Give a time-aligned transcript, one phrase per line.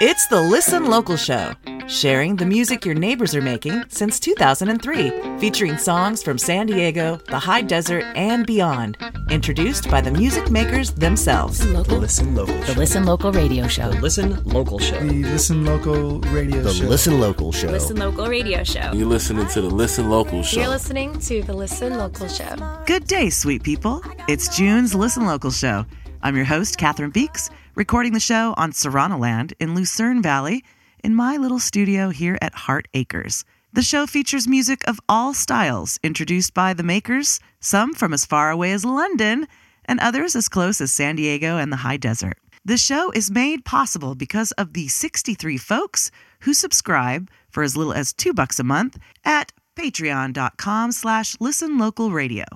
[0.00, 1.54] It's the Listen Local Show,
[1.88, 7.38] sharing the music your neighbors are making since 2003, featuring songs from San Diego, the
[7.40, 8.96] high desert, and beyond,
[9.28, 11.58] introduced by the music makers themselves.
[11.58, 12.72] The Listen Local The Show.
[12.74, 13.90] Listen Local Radio Show.
[13.90, 15.00] The Listen Local Show.
[15.00, 16.84] The Listen Local Radio The Show.
[16.84, 17.68] Listen Local Show.
[17.68, 18.92] Listen Local Radio Show.
[18.94, 20.60] You're listening to the Listen Local Show.
[20.60, 22.54] You're listening to the Listen Local Show.
[22.86, 24.04] Good day, sweet people.
[24.28, 25.86] It's June's Listen Local Show.
[26.22, 30.64] I'm your host, Cathryn Beeks, recording the show on Serrano Land in Lucerne Valley
[31.04, 33.44] in my little studio here at Heart Acres.
[33.72, 38.50] The show features music of all styles introduced by the makers, some from as far
[38.50, 39.46] away as London
[39.84, 42.36] and others as close as San Diego and the high desert.
[42.64, 46.10] The show is made possible because of the 63 folks
[46.40, 52.46] who subscribe for as little as two bucks a month at patreon.com slash listenlocalradio.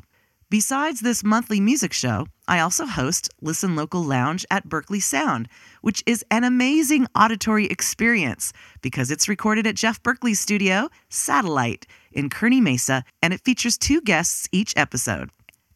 [0.53, 5.49] Besides this monthly music show, I also host Listen Local Lounge at Berkley Sound,
[5.81, 8.53] which is an amazing auditory experience
[8.83, 14.03] because it's recorded at Jeff Berkley's studio, Satellite, in Kearny Mesa, and it features two
[14.03, 15.31] guests each episode.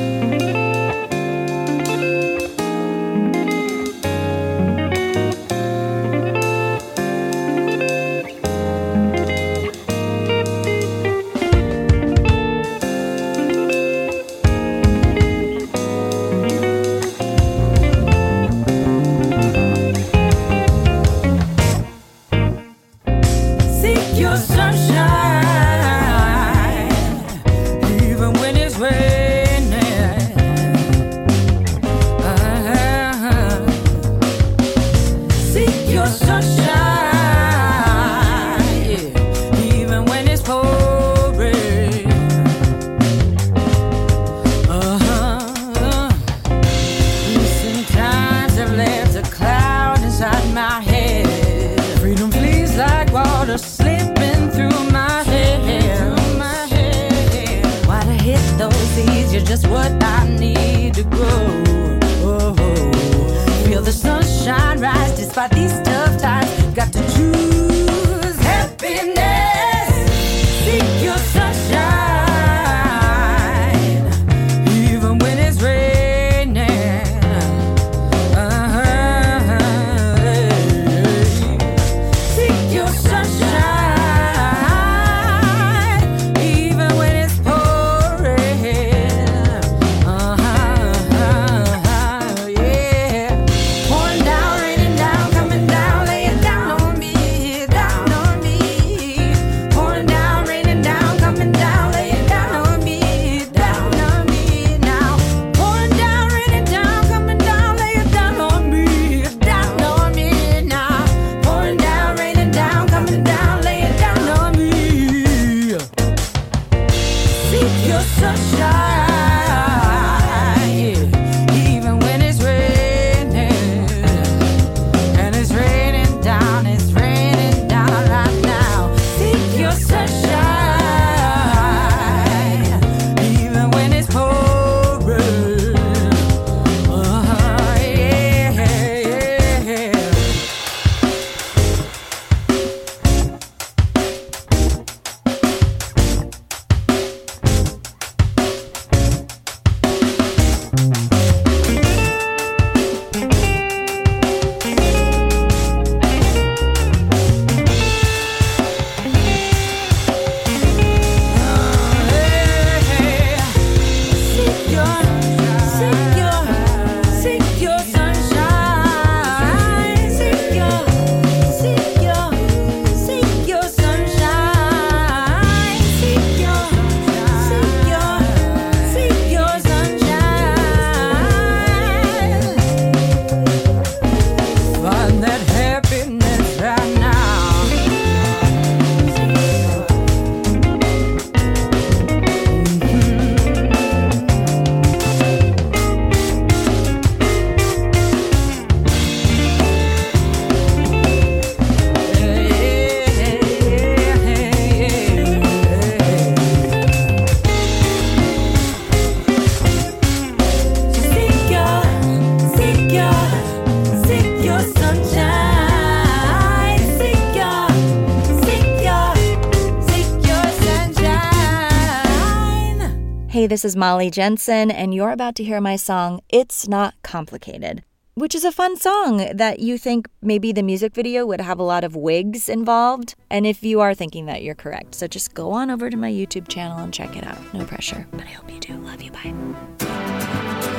[223.60, 227.82] This is Molly Jensen, and you're about to hear my song, It's Not Complicated,
[228.14, 231.62] which is a fun song that you think maybe the music video would have a
[231.62, 233.16] lot of wigs involved.
[233.28, 234.94] And if you are thinking that, you're correct.
[234.94, 237.36] So just go on over to my YouTube channel and check it out.
[237.52, 238.78] No pressure, but I hope you do.
[238.78, 239.10] Love you.
[239.10, 240.78] Bye.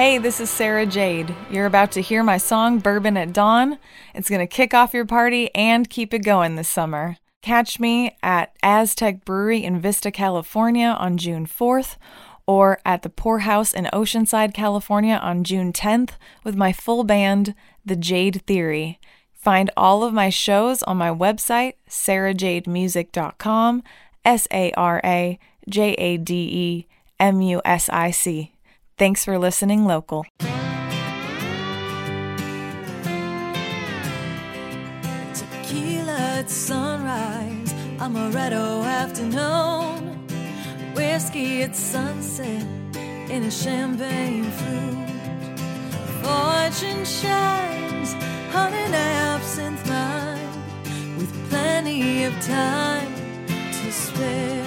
[0.00, 1.36] Hey, this is Sarah Jade.
[1.50, 3.78] You're about to hear my song Bourbon at Dawn.
[4.14, 7.18] It's going to kick off your party and keep it going this summer.
[7.42, 11.98] Catch me at Aztec Brewery in Vista, California on June 4th
[12.46, 16.12] or at the Poorhouse in Oceanside, California on June 10th
[16.44, 17.54] with my full band,
[17.84, 18.98] The Jade Theory.
[19.34, 23.82] Find all of my shows on my website, sarahjademusic.com,
[24.24, 25.38] S A R A
[25.68, 26.86] J A D E
[27.18, 28.52] M U S I C.
[29.00, 30.26] Thanks for listening, local.
[35.32, 40.26] Tequila at sunrise, amaretto afternoon,
[40.94, 42.66] whiskey at sunset
[43.30, 45.08] in a champagne fruit.
[46.22, 48.12] Fortune shines
[48.54, 53.14] on an absinthe mind with plenty of time
[53.48, 54.59] to spare.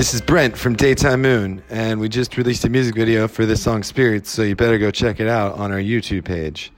[0.00, 3.62] This is Brent from Daytime Moon, and we just released a music video for this
[3.62, 6.72] song Spirits, so you better go check it out on our YouTube page.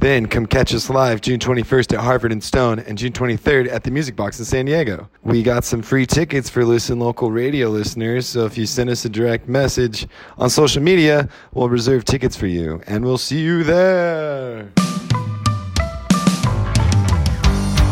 [0.00, 3.84] Then come catch us live June 21st at Harvard and Stone and June 23rd at
[3.84, 5.08] the Music Box in San Diego.
[5.22, 9.02] We got some free tickets for Listen Local radio listeners, so if you send us
[9.06, 10.06] a direct message
[10.36, 14.70] on social media, we'll reserve tickets for you, and we'll see you there.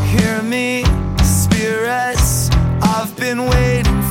[0.04, 0.84] Hear me,
[1.24, 2.50] spirits.
[2.82, 4.05] I've been waiting.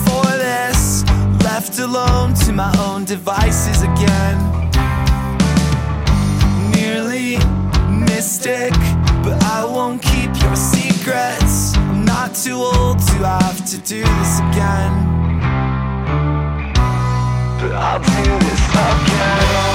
[1.56, 4.38] Left alone to my own devices again.
[6.72, 7.38] Nearly
[7.88, 8.74] mystic,
[9.24, 11.78] but I won't keep your secrets.
[11.78, 14.94] I'm not too old to have to do this again.
[17.62, 19.75] But I'll do this again.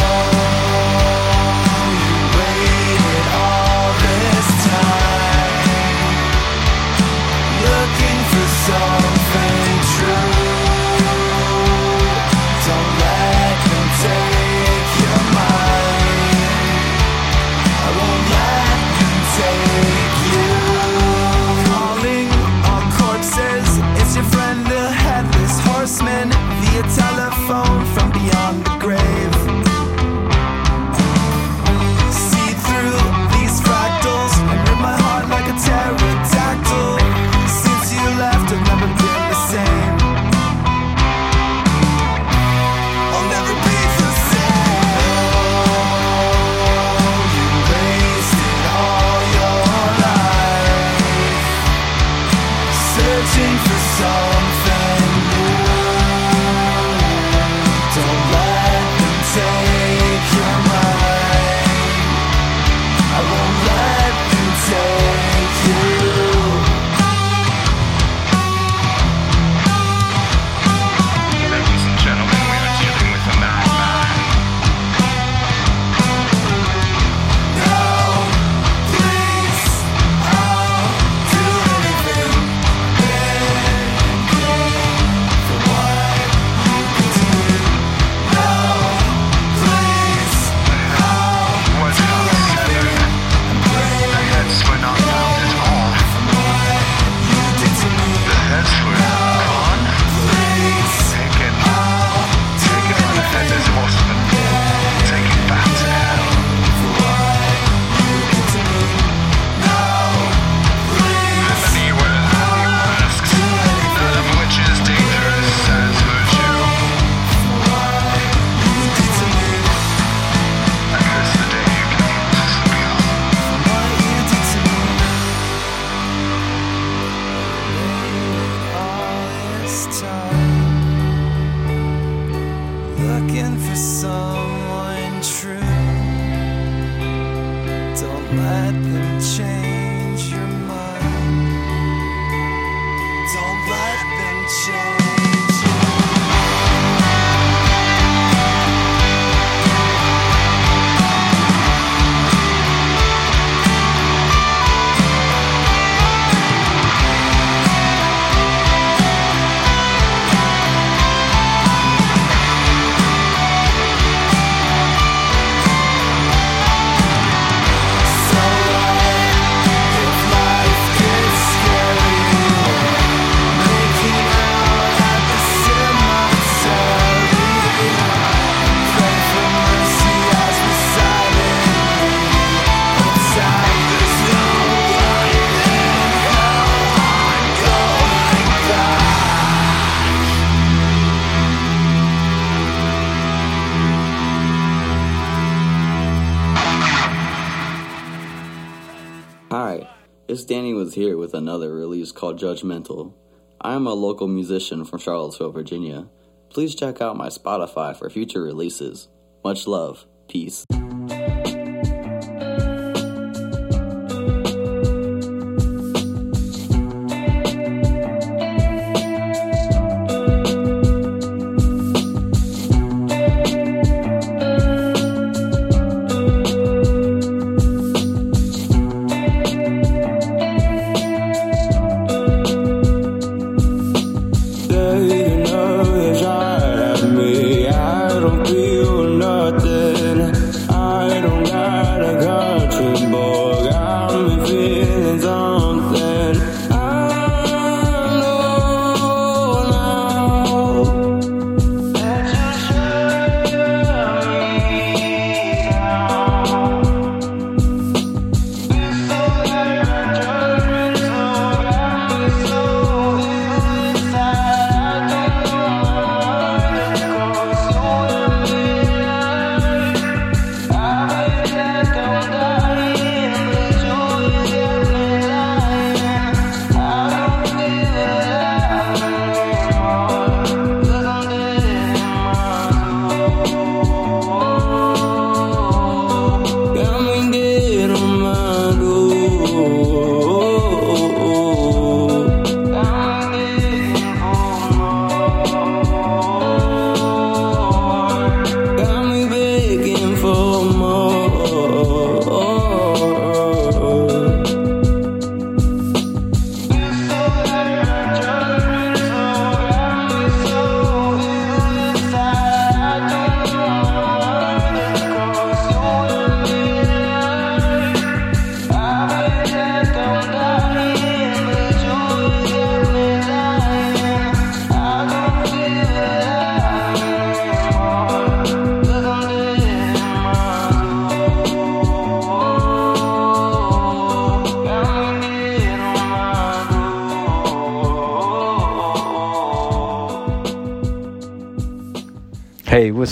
[202.21, 203.15] Called Judgmental.
[203.63, 206.07] I am a local musician from Charlottesville, Virginia.
[206.51, 209.09] Please check out my Spotify for future releases.
[209.43, 210.05] Much love.
[210.29, 210.67] Peace.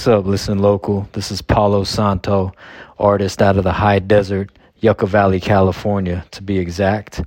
[0.09, 0.25] Up?
[0.25, 1.07] Listen local.
[1.13, 2.55] This is Palo Santo,
[2.99, 7.23] artist out of the high desert, Yucca Valley, California, to be exact.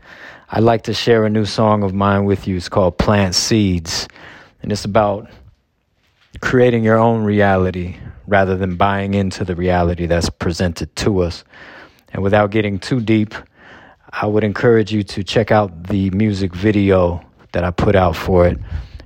[0.50, 2.58] I'd like to share a new song of mine with you.
[2.58, 4.08] It's called Plant Seeds,
[4.64, 5.30] and it's about
[6.40, 11.44] creating your own reality rather than buying into the reality that's presented to us.
[12.14, 13.36] And without getting too deep,
[14.10, 18.48] I would encourage you to check out the music video that I put out for
[18.48, 18.58] it.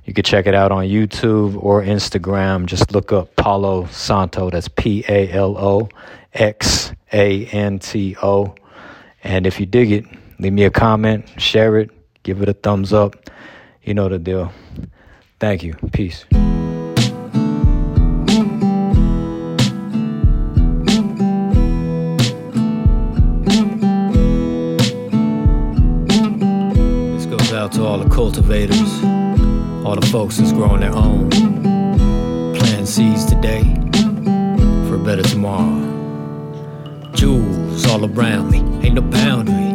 [0.06, 2.66] You can check it out on YouTube or Instagram.
[2.66, 4.50] Just look up Palo Santo.
[4.50, 5.88] That's P A L O
[6.32, 8.54] X A N T O.
[9.24, 10.04] And if you dig it,
[10.38, 11.90] leave me a comment, share it,
[12.22, 13.16] give it a thumbs up.
[13.82, 14.52] You know the deal.
[15.40, 15.74] Thank you.
[15.92, 16.24] Peace.
[27.10, 29.02] This goes out to all the cultivators,
[29.86, 31.30] all the folks is growing their own.
[32.56, 33.62] Planting seeds today
[34.88, 35.80] for a better tomorrow.
[37.14, 39.65] Jewels all around me, ain't no boundary.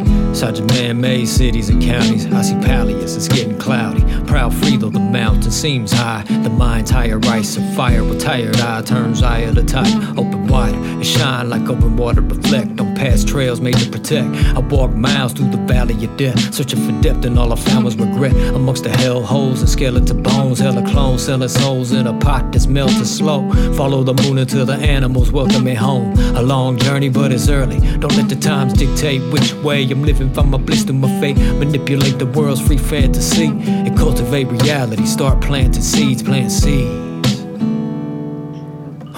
[0.42, 2.26] Such man-made cities and counties.
[2.26, 4.02] I see Pallius, it's getting cloudy.
[4.24, 6.24] Proud free though the mountain seems high.
[6.24, 8.02] The mind's higher, ice and fire.
[8.02, 10.18] With tired eye turns eye of the tide.
[10.18, 12.22] Open wider and shine like open water.
[12.22, 14.34] Reflect on past trails made to protect.
[14.56, 17.84] I walk miles through the valley of death, searching for depth, and all I found
[17.84, 18.34] was regret.
[18.52, 22.66] Amongst the hell holes and skeleton bones, hella clones selling souls in a pot that's
[22.66, 23.48] melting slow.
[23.74, 26.18] Follow the moon until the animals welcome me home.
[26.34, 27.78] A long journey, but it's early.
[27.98, 30.31] Don't let the times dictate which way I'm living.
[30.34, 35.04] From my bliss to my fate, manipulate the world's free fantasy and cultivate reality.
[35.04, 37.42] Start planting seeds, plant seeds.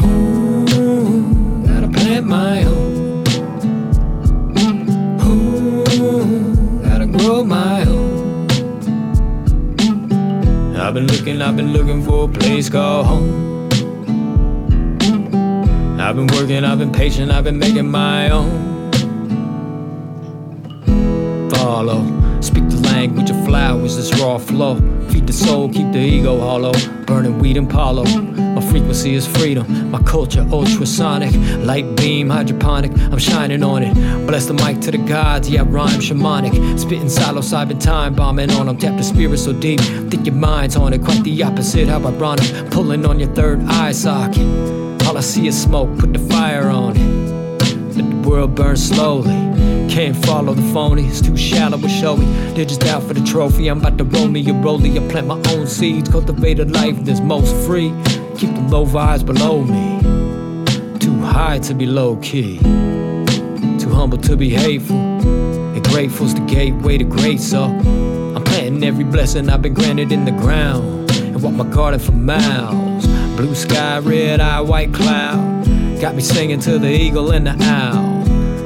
[0.03, 3.25] Ooh, gotta plant my own.
[5.23, 5.85] Ooh,
[6.83, 8.49] gotta grow my own.
[10.77, 13.69] I've been looking, I've been looking for a place called home.
[16.01, 18.74] I've been working, I've been patient, I've been making my own.
[21.65, 24.77] Speak the language of flowers, this raw flow.
[25.09, 26.75] Feed the soul, keep the ego hollow.
[27.07, 28.05] Burning weed and Apollo.
[28.05, 31.33] My frequency is freedom, my culture ultrasonic.
[31.65, 33.95] Light beam, hydroponic, I'm shining on it.
[34.27, 36.79] Bless the mic to the gods, yeah, rhyme shamanic.
[36.79, 38.77] Spitting silo, cyber time, bombing on them.
[38.77, 41.03] Tap the spirit so deep, think your mind's on it.
[41.03, 42.71] Quite the opposite, how ironic.
[42.73, 44.47] Pulling on your third eye socket.
[45.07, 47.97] All I see is smoke, put the fire on it.
[47.97, 49.33] Let the world burn slowly.
[49.89, 52.25] Can't follow the phony, it's too shallow and showy.
[52.55, 53.69] They're just out for the trophy.
[53.69, 54.97] I'm about to roll me a rollie.
[55.01, 57.95] I plant my own seeds, cultivate a life that's most free.
[58.37, 60.99] Keep the low vibes below me.
[60.99, 62.59] Too high to be low key.
[62.59, 64.97] Too humble to be hateful.
[64.97, 67.69] And grateful's the gateway to great, so uh.
[68.35, 71.11] I'm planting every blessing I've been granted in the ground.
[71.13, 73.07] And walk my garden for miles.
[73.37, 75.65] Blue sky, red eye, white cloud.
[76.01, 78.14] Got me singing to the eagle and the owl.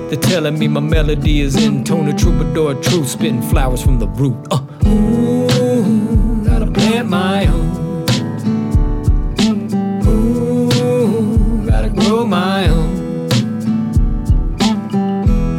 [0.08, 4.06] They're telling me my melody is in tone of troubadour truth, spitting flowers from the
[4.08, 4.38] root.
[4.50, 4.62] Uh.
[4.86, 8.06] Ooh, gotta plant my own.
[10.06, 13.28] Ooh, gotta grow my own.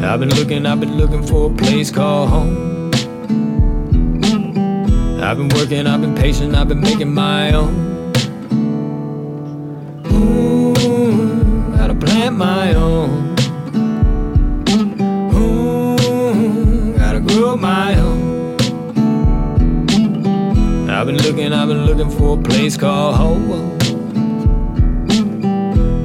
[0.03, 2.91] I've been looking, I've been looking for a place called home.
[5.21, 8.15] I've been working, I've been patient, I've been making my own.
[10.11, 10.73] Ooh,
[11.77, 13.28] gotta plant my own.
[17.59, 18.57] My own.
[20.89, 23.77] I've been looking, I've been looking for a place called home.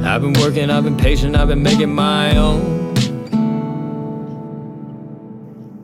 [0.04, 2.94] I've been working, I've been patient, I've been making my own.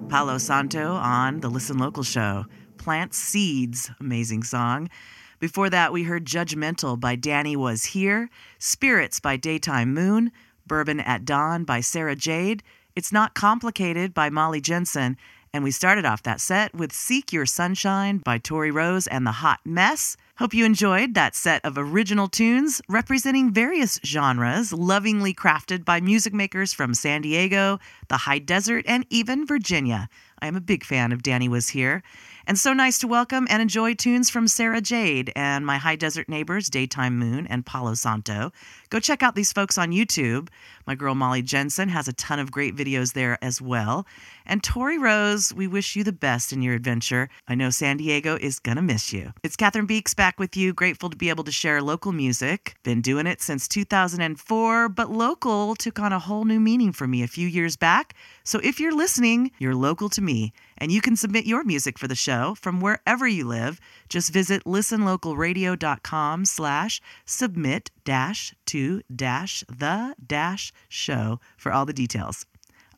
[0.08, 2.44] Palo Santo on the Listen Local show.
[2.78, 4.88] Plant Seeds, amazing song.
[5.38, 8.28] Before that, we heard Judgmental by Danny Was Here,
[8.58, 10.32] Spirits by Daytime Moon,
[10.66, 12.62] Bourbon at Dawn by Sarah Jade,
[12.94, 15.16] It's Not Complicated by Molly Jensen,
[15.52, 19.32] and we started off that set with Seek Your Sunshine by Tori Rose and the
[19.32, 20.16] Hot Mess.
[20.38, 26.32] Hope you enjoyed that set of original tunes representing various genres, lovingly crafted by music
[26.32, 30.08] makers from San Diego, the high desert, and even Virginia.
[30.40, 32.02] I am a big fan of Danny Was Here.
[32.50, 36.28] And so nice to welcome and enjoy tunes from Sarah Jade and my high desert
[36.28, 38.50] neighbors, Daytime Moon and Palo Santo.
[38.88, 40.48] Go check out these folks on YouTube.
[40.84, 44.04] My girl Molly Jensen has a ton of great videos there as well.
[44.46, 47.28] And Tori Rose, we wish you the best in your adventure.
[47.46, 49.32] I know San Diego is going to miss you.
[49.44, 50.72] It's Cathryn Beeks back back with you.
[50.72, 52.76] Grateful to be able to share local music.
[52.84, 57.24] Been doing it since 2004, but local took on a whole new meaning for me
[57.24, 58.14] a few years back.
[58.44, 62.08] So if you're listening, you're local to me, and you can submit your music for
[62.08, 63.78] the show from wherever you live.
[64.08, 72.46] Just visit listenlocalradio.com slash submit dash to dash the dash show for all the details.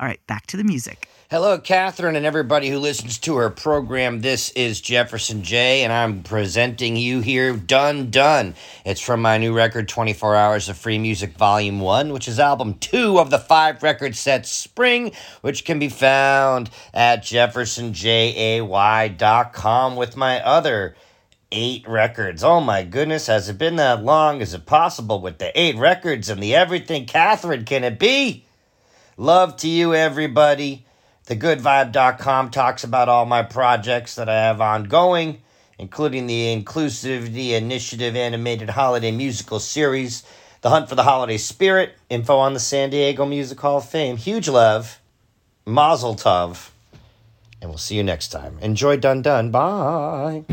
[0.00, 1.08] All right, back to the music.
[1.30, 4.20] Hello, Cathryn, and everybody who listens to her program.
[4.20, 8.54] This is Jefferson Jay, and I'm presenting you here Done Done.
[8.84, 12.74] It's from my new record, 24 Hours of Free Music Volume 1, which is album
[12.74, 20.44] 2 of the five record set Spring, which can be found at jeffersonjay.com with my
[20.44, 20.96] other
[21.50, 22.44] eight records.
[22.44, 24.40] Oh my goodness, has it been that long?
[24.40, 27.06] Is it possible with the eight records and the everything?
[27.06, 28.44] Cathryn, can it be?
[29.16, 30.84] Love to you, everybody.
[31.26, 35.40] TheGoodVibe.com talks about all my projects that I have ongoing,
[35.78, 40.24] including the Inclusivity Initiative animated holiday musical series,
[40.62, 44.16] The Hunt for the Holiday Spirit, info on the San Diego Music Hall of Fame.
[44.16, 45.00] Huge love.
[45.64, 46.70] Mazel tov.
[47.60, 48.58] And we'll see you next time.
[48.60, 49.50] Enjoy Dun Dun.
[49.52, 50.44] Bye.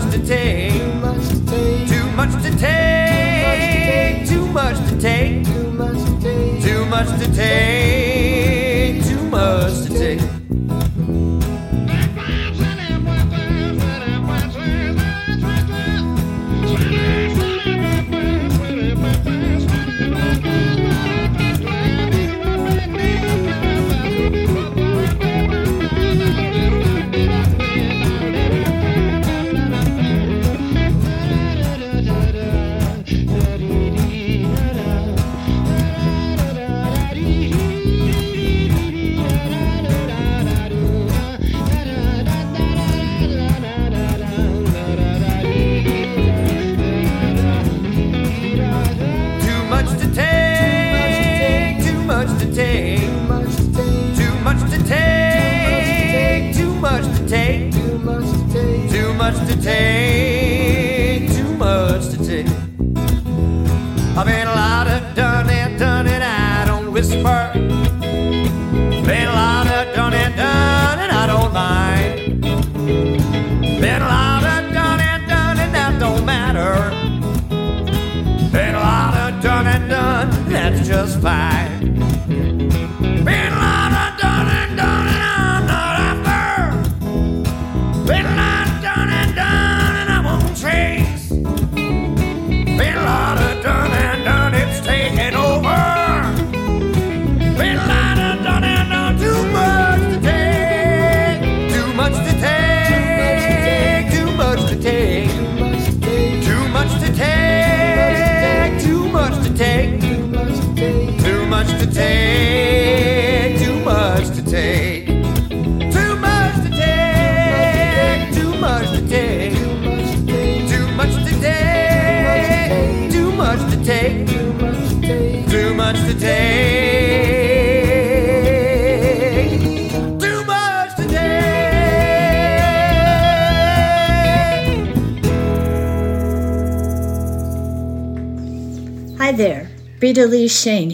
[0.00, 5.98] Take, too much to take, too much to take, too much to take, too much
[5.98, 11.51] to take, too much to take, too much to take.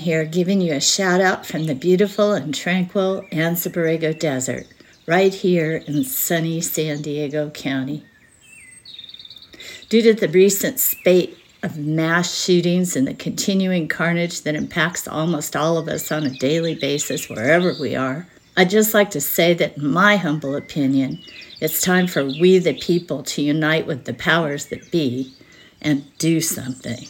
[0.08, 4.66] Here, giving you a shout out from the beautiful and tranquil Anza Desert,
[5.06, 8.02] right here in sunny San Diego County.
[9.90, 15.54] Due to the recent spate of mass shootings and the continuing carnage that impacts almost
[15.54, 19.52] all of us on a daily basis wherever we are, I'd just like to say
[19.52, 21.22] that, in my humble opinion,
[21.60, 25.34] it's time for we the people to unite with the powers that be
[25.82, 27.06] and do something.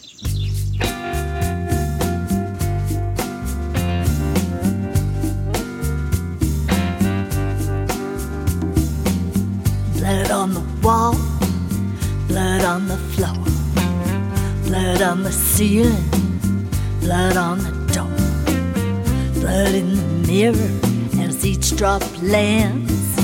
[10.38, 11.14] on the wall,
[12.28, 13.34] blood on the floor,
[14.66, 16.08] blood on the ceiling,
[17.00, 23.18] blood on the door, blood in the mirror as each drop lands.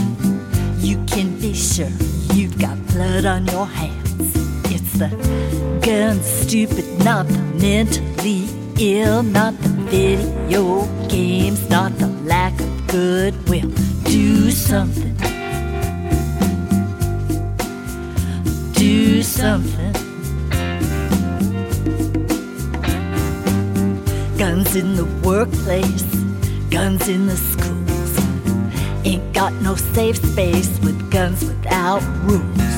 [0.85, 1.95] You can be sure
[2.35, 4.35] you've got blood on your hands.
[4.75, 5.11] It's the
[5.87, 8.49] gun, stupid, not the mentally
[8.81, 13.71] ill, not the video games, not the lack of goodwill.
[14.03, 15.15] Do something
[19.35, 19.93] something.
[24.39, 26.05] Guns in the workplace,
[26.71, 28.13] guns in the schools.
[29.05, 32.75] Ain't got no safe space with guns without rules.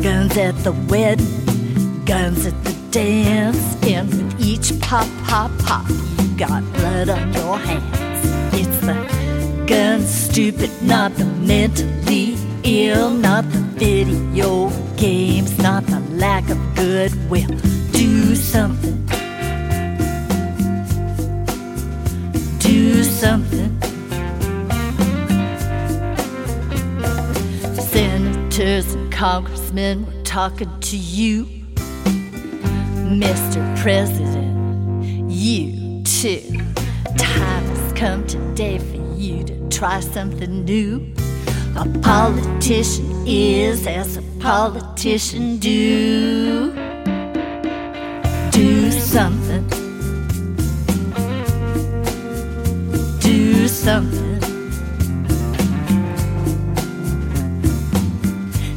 [0.00, 3.76] Guns at the wedding, guns at the dance.
[3.84, 8.54] And with each pop, pop, pop, you got blood on your hands.
[8.54, 8.94] It's the
[9.66, 12.37] gun stupid, not the mentally
[12.68, 17.48] ill, not the video games, not the lack of goodwill.
[17.92, 19.06] Do something.
[22.58, 23.80] Do something.
[27.80, 31.46] Senators and congressmen were talking to you,
[33.24, 33.60] Mr.
[33.80, 35.30] President.
[35.30, 36.42] You too.
[37.16, 41.14] Time has come today for you to try something new.
[41.78, 46.72] A politician is as a politician do.
[48.50, 49.64] Do something.
[53.20, 54.40] Do something.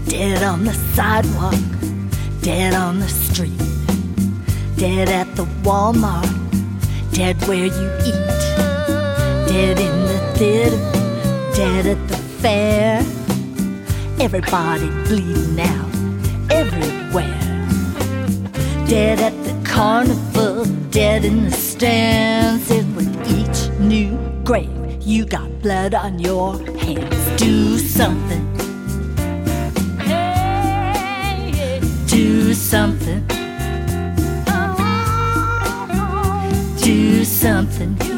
[0.05, 1.55] Dead on the sidewalk,
[2.43, 3.57] dead on the street,
[4.77, 6.29] dead at the Walmart,
[7.13, 8.27] dead where you eat,
[9.49, 10.77] dead in the theater,
[11.55, 12.97] dead at the fair.
[14.19, 15.89] Everybody bleeding out
[16.51, 17.39] everywhere.
[18.87, 24.69] Dead at the carnival, dead in the stands, and with each new grave,
[25.01, 27.39] you got blood on your hands.
[27.39, 28.47] Do something.
[32.07, 33.23] Do something.
[36.81, 38.10] Do something.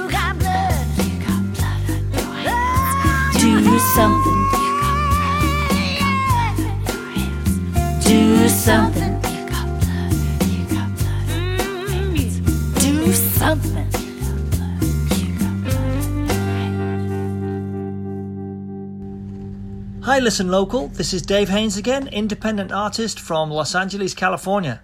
[3.97, 6.59] On your hands.
[8.03, 9.13] Do something.
[20.03, 20.89] Hi, Listen Local.
[20.89, 24.81] This is Dave Haynes again, independent artist from Los Angeles, California.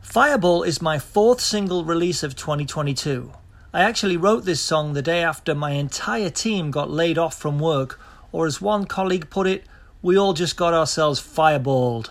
[0.00, 3.32] Fireball is my fourth single release of 2022.
[3.72, 7.58] I actually wrote this song the day after my entire team got laid off from
[7.58, 7.98] work,
[8.32, 9.64] or as one colleague put it,
[10.02, 12.10] we all just got ourselves fireballed.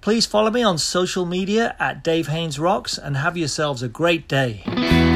[0.00, 4.28] Please follow me on social media at Dave Haynes Rocks and have yourselves a great
[4.28, 5.07] day.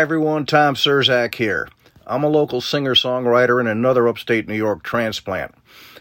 [0.00, 1.68] Hi everyone, Tom Surzak here.
[2.06, 5.54] I'm a local singer songwriter and another upstate New York transplant.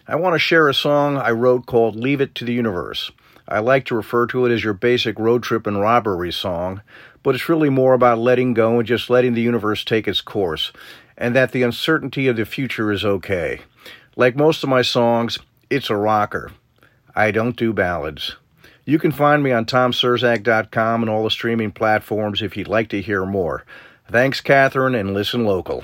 [0.08, 3.12] I want to share a song I wrote called Leave It to the Universe.
[3.46, 6.82] I like to refer to it as your basic road trip and robbery song,
[7.24, 10.72] but it's really more about letting go and just letting the universe take its course,
[11.18, 13.60] and that the uncertainty of the future is okay.
[14.16, 15.40] Like most of my songs,
[15.70, 16.54] it's a rocker.
[17.18, 18.38] I don't do ballads.
[18.86, 23.02] You can find me on tomsurzak.com and all the streaming platforms if you'd like to
[23.02, 23.66] hear more.
[24.12, 25.84] Thanks, Cathryn, and listen local.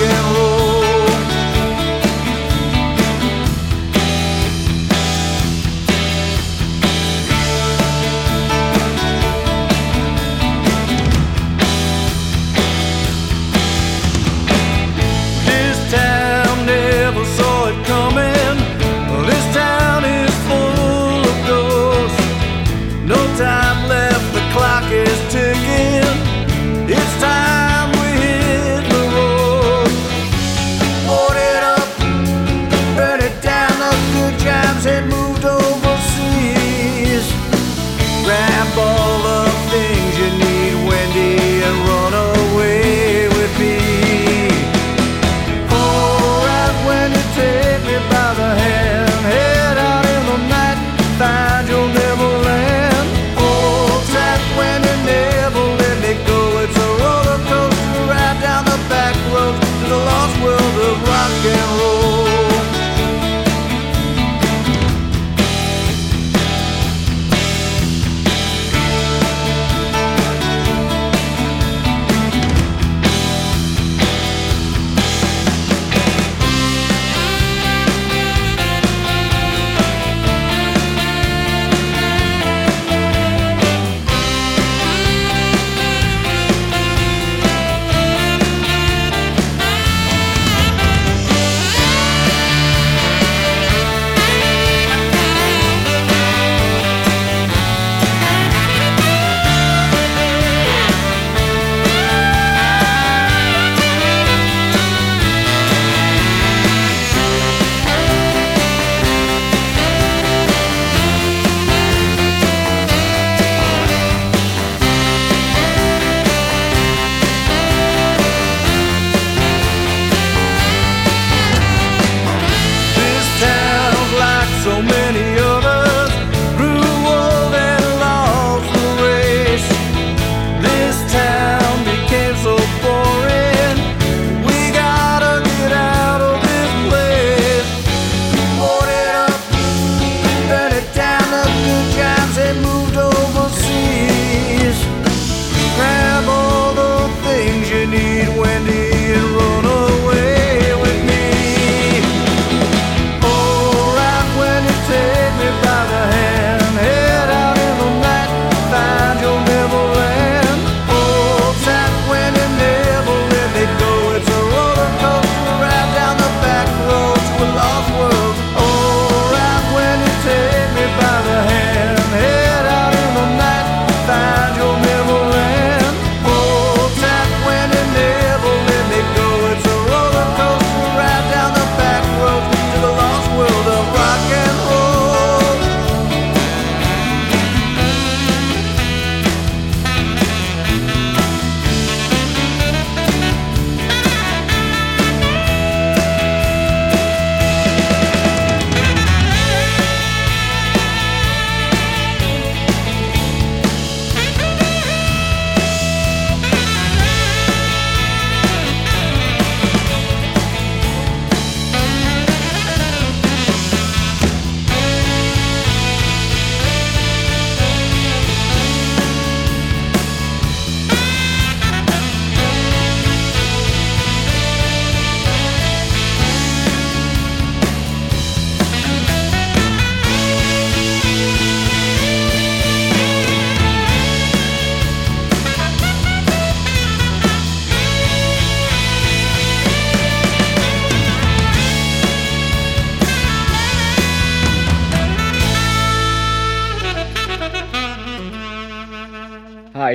[0.00, 0.39] Yeah.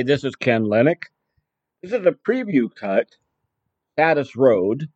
[0.06, 1.08] This is Ken Lennox.
[1.82, 3.16] This is a preview cut,
[3.98, 4.88] Saddest Road,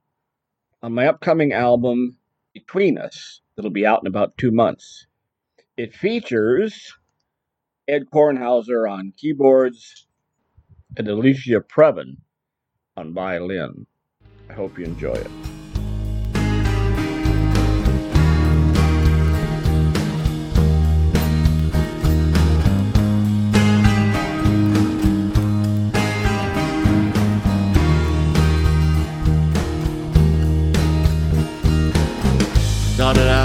[0.85, 2.17] on my upcoming album,
[2.55, 5.09] Between Us, that'll be out in about two months.
[5.77, 6.95] It features
[7.89, 10.07] Ed Kornhauser on keyboards
[10.97, 12.19] and Alicia Previn
[12.97, 13.89] on violin.
[14.49, 15.60] I hope you enjoy it.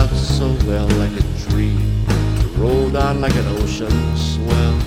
[0.05, 2.05] Out so well like a dream,
[2.57, 4.79] rolled on like an ocean swell.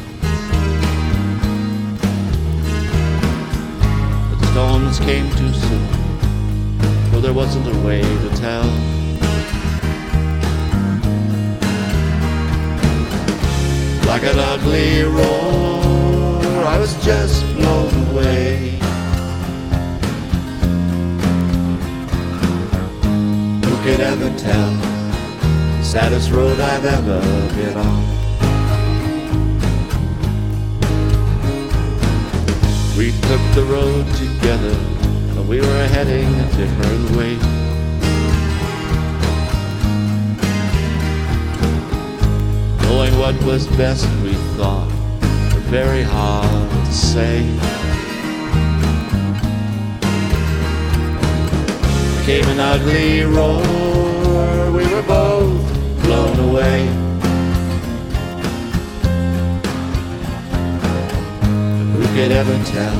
[4.31, 5.89] But the storms came too soon,
[7.11, 8.64] for there wasn't a way to tell.
[14.07, 18.79] Like an ugly roar, I was just blown away.
[23.64, 24.98] Who could ever tell?
[25.89, 27.18] Saddest road I've ever
[27.57, 28.05] been on.
[32.95, 34.76] We took the road together,
[35.34, 37.36] but we were heading a different way.
[42.82, 47.39] Knowing what was best, we thought, but very hard to say.
[52.26, 55.78] Came an ugly roar, we were both
[56.39, 56.86] blown away.
[61.93, 62.97] Who could ever tell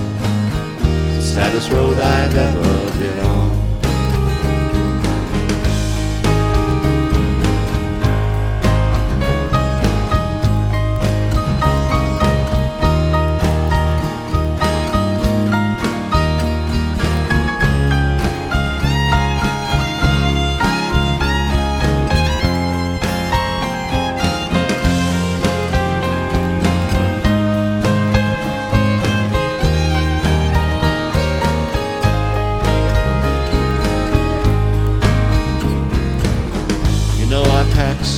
[1.15, 3.28] the saddest road I've ever been on?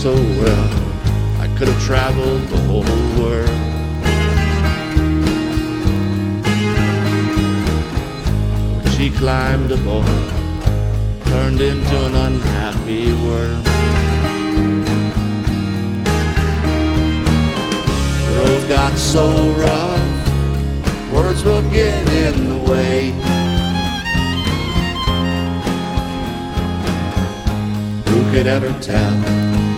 [0.01, 0.70] So well,
[1.42, 2.82] I could have traveled the whole
[3.20, 3.51] world.
[8.94, 10.07] She climbed aboard,
[11.26, 13.64] turned into an unhappy world.
[18.24, 23.11] The road got so rough, words will get in the way.
[28.09, 29.69] Who could ever tell?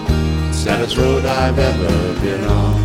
[0.62, 2.80] Saddest road I've ever been on.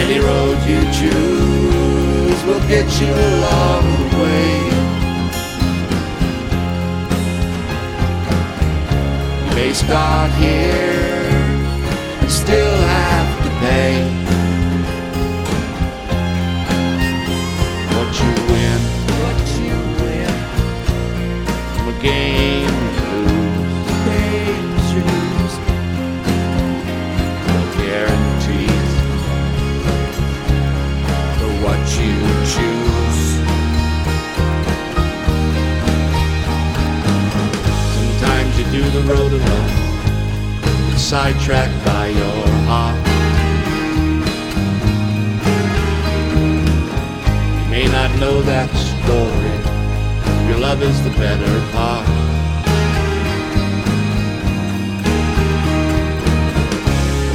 [0.00, 4.48] Any road you choose will get you along the way.
[9.46, 11.28] You may start here
[12.22, 13.94] and still have to pay.
[17.92, 18.80] What you win,
[19.20, 20.04] what you win
[22.04, 22.33] game
[39.06, 43.06] road alone, sidetracked by your heart.
[47.60, 49.54] You may not know that story.
[50.48, 52.08] Your love is the better part.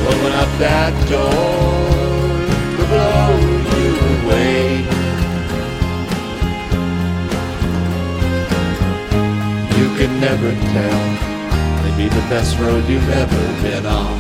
[0.10, 2.30] Open up that door
[2.78, 3.30] to blow
[3.78, 4.60] you away.
[9.78, 11.29] You can never tell.
[12.00, 14.20] Maybe the best road you've ever been on.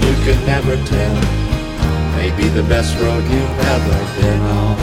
[0.00, 1.14] You can never tell.
[2.14, 4.76] Maybe the best road you've ever been on.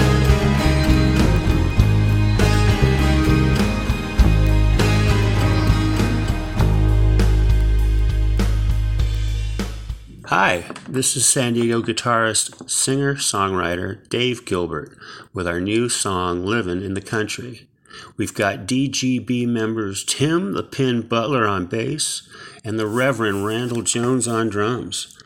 [10.26, 14.92] Hi, this is San Diego guitarist, singer, songwriter Dave Gilbert
[15.34, 17.70] with our new song Livin' in the Country.
[18.16, 22.28] We've got DGB members Tim the Pin Butler on bass
[22.64, 25.18] and the Reverend Randall Jones on drums,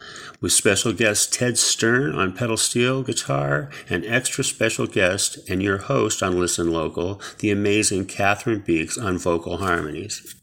[0.41, 5.77] with special guest Ted Stern on pedal steel guitar and extra special guest and your
[5.77, 10.35] host on Listen Local, the amazing Cathryn Beeks on vocal harmonies.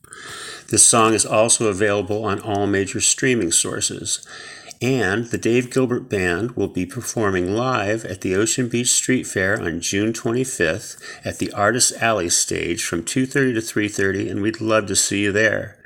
[0.71, 4.27] This song is also available on all major streaming sources.
[4.81, 9.61] And the Dave Gilbert Band will be performing live at the Ocean Beach Street Fair
[9.61, 14.87] on June 25th at the Artist Alley stage from 2:30 to 3:30 and we'd love
[14.87, 15.79] to see you there.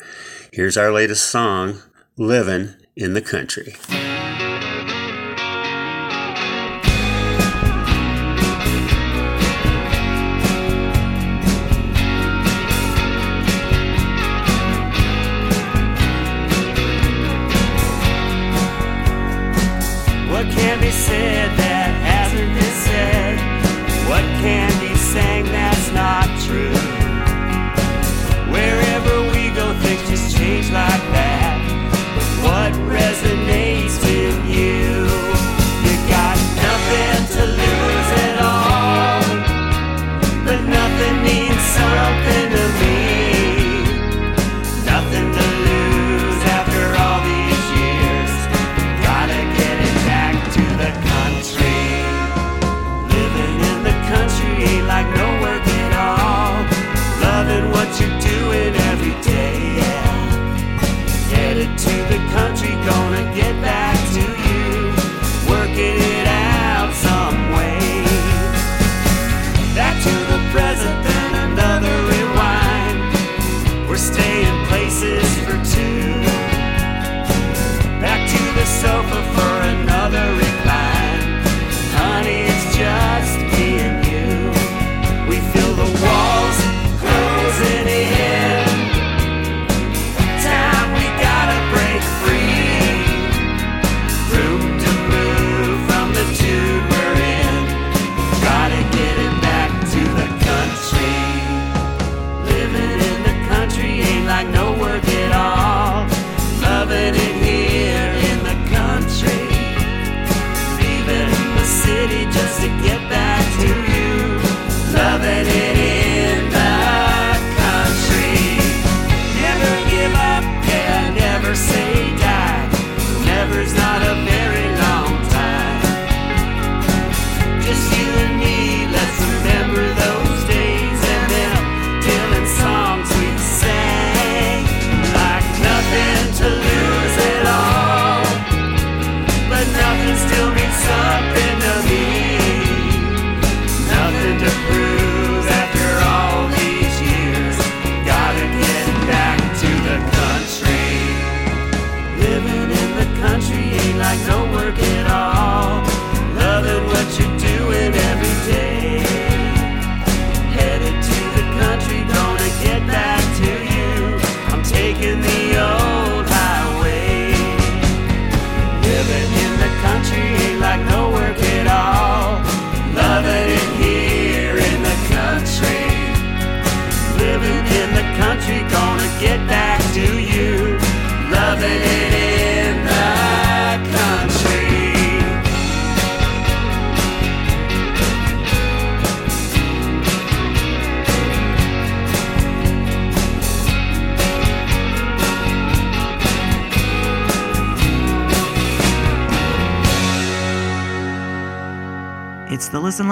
[0.53, 1.80] Here's our latest song,
[2.18, 3.76] Livin' in the Country.
[20.93, 23.34] Said that hasn't been said?
[24.09, 26.76] What can be sang that's not true?
[28.53, 31.32] Wherever we go, things just change like that.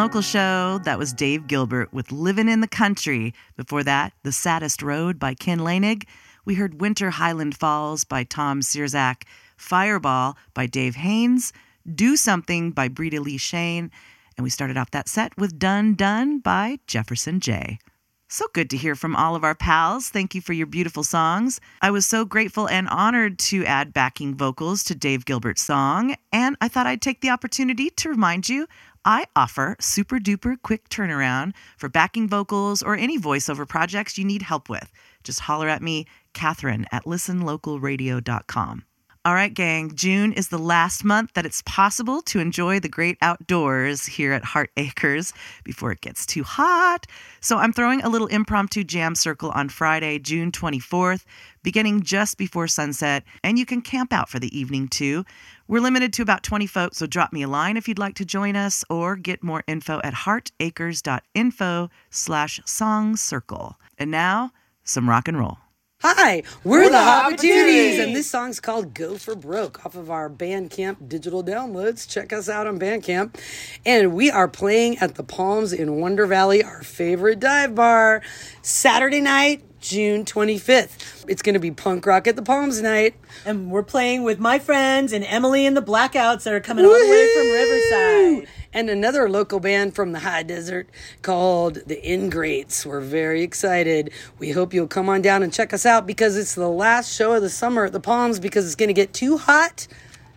[0.00, 0.80] Local show.
[0.84, 3.34] That was Dave Gilbert with Livin' in the Country.
[3.58, 6.04] Before that, The Saddest Road by Ken Lanig.
[6.46, 9.24] We heard Winter Highland Falls by Tom Sierzak,
[9.58, 11.52] Fireball by Dave Haynes,
[11.86, 13.90] Do Something by Brita Lee Shane,
[14.38, 17.78] and we started off that set with Done Done by Jefferson Jay
[18.26, 20.08] So good to hear from all of our pals.
[20.08, 21.60] Thank you for your beautiful songs.
[21.82, 26.56] I was so grateful and honored to add backing vocals to Dave Gilbert's song, and
[26.58, 28.66] I thought I'd take the opportunity to remind you
[29.04, 34.42] I offer super duper quick turnaround for backing vocals or any voiceover projects you need
[34.42, 34.90] help with.
[35.24, 38.84] Just holler at me, Cathryn at listenlocalradio.com.
[39.22, 43.18] All right, gang, June is the last month that it's possible to enjoy the great
[43.20, 47.06] outdoors here at Heart Acres before it gets too hot.
[47.42, 51.26] So I'm throwing a little impromptu jam circle on Friday, June 24th,
[51.62, 55.26] beginning just before sunset, and you can camp out for the evening too.
[55.70, 58.24] We're limited to about 20 folks, so drop me a line if you'd like to
[58.24, 63.78] join us or get more info at heartacres.info slash song circle.
[63.96, 64.50] And now,
[64.82, 65.58] some rock and roll.
[66.02, 70.10] Hi, we're, We're the the Opportunities, and this song's called Go for Broke off of
[70.10, 72.08] our Bandcamp digital downloads.
[72.08, 73.38] Check us out on Bandcamp.
[73.84, 78.22] And we are playing at the Palms in Wonder Valley, our favorite dive bar,
[78.62, 81.26] Saturday night, June 25th.
[81.28, 83.14] It's going to be punk rock at the Palms night.
[83.44, 86.92] And we're playing with my friends and Emily and the Blackouts that are coming all
[86.92, 88.48] the way from Riverside.
[88.72, 90.88] And another local band from the high desert
[91.22, 92.86] called the Ingrates.
[92.86, 94.12] We're very excited.
[94.38, 97.32] We hope you'll come on down and check us out because it's the last show
[97.32, 99.88] of the summer at the Palms because it's going to get too hot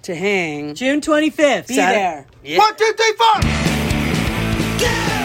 [0.01, 0.73] to hang.
[0.73, 1.67] June 25th.
[1.67, 2.25] Be Sat- there.
[2.43, 2.57] Yeah.
[2.57, 3.41] One, two, three, four.
[4.79, 5.23] Chicken,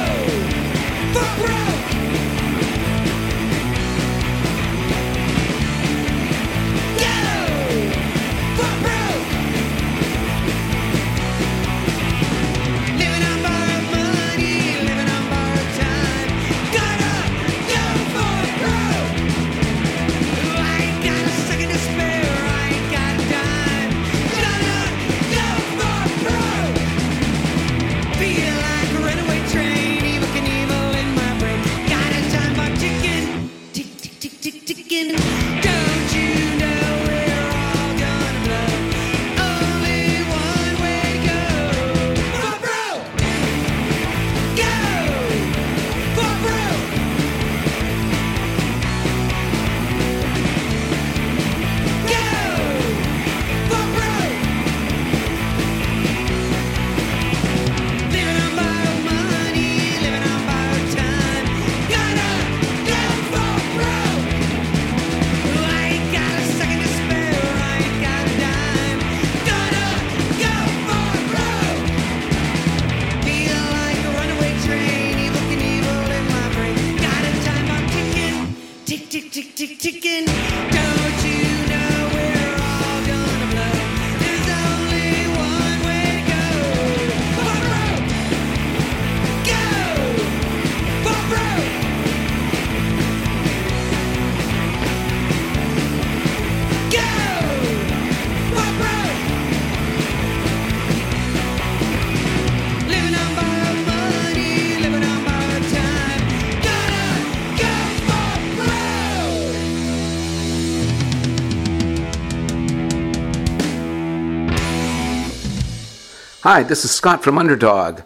[116.50, 118.00] Hi, this is Scott from Underdog.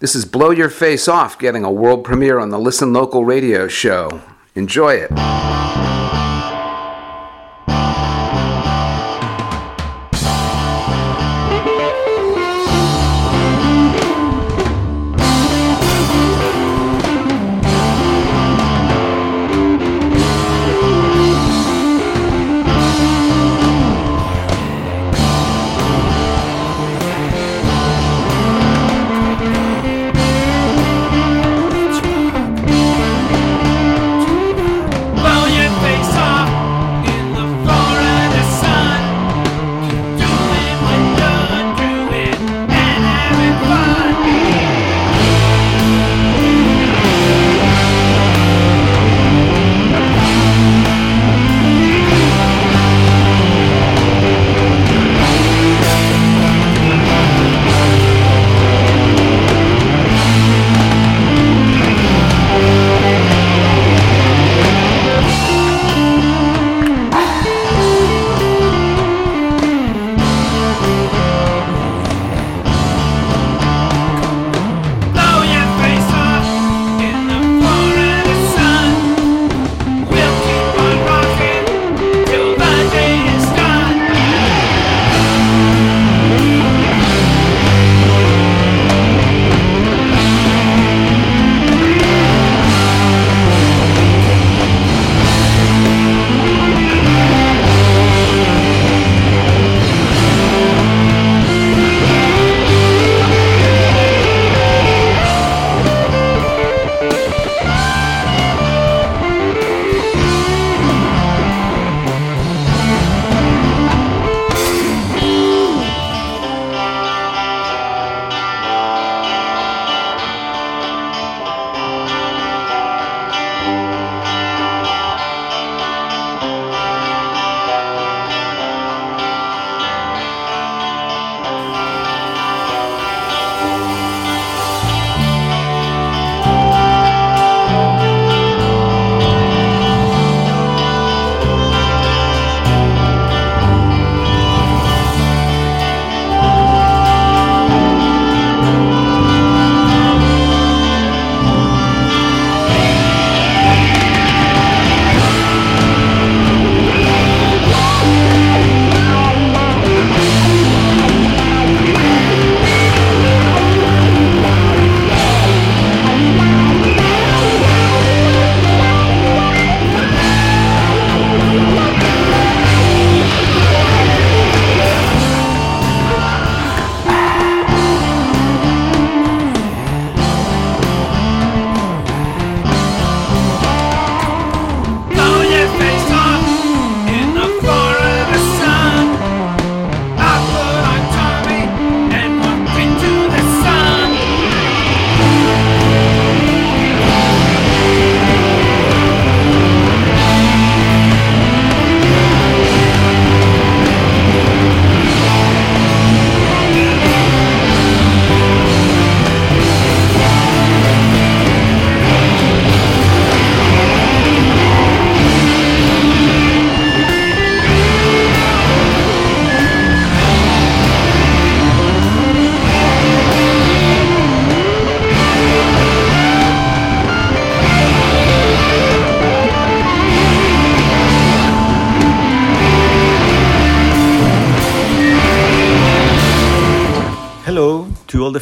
[0.00, 3.68] This is Blow Your Face Off getting a world premiere on the Listen Local radio
[3.68, 4.22] show.
[4.56, 5.95] Enjoy it.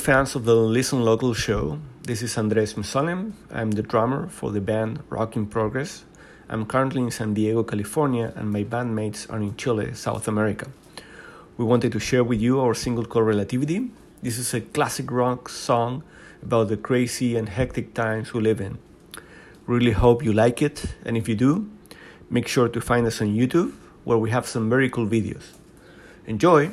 [0.04, 1.78] Fans of the Listen Local show.
[2.02, 3.32] This is Andres Mesonem.
[3.50, 6.04] I'm the drummer for the band Rock in Progress.
[6.46, 10.66] I'm currently in San Diego, California, and my bandmates are in Chile, South America.
[11.56, 13.92] We wanted to share with you our single called Relativity.
[14.22, 16.02] This is a classic rock song
[16.42, 18.76] about the crazy and hectic times we live in.
[19.66, 21.66] Really hope you like it, and if you do,
[22.28, 23.72] make sure to find us on YouTube
[24.04, 25.54] where we have some very cool videos.
[26.26, 26.72] Enjoy!